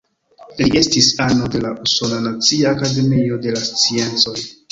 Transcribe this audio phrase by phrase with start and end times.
[0.61, 4.37] Li estis ano de la Usona nacia Akademio de la Sciencoj.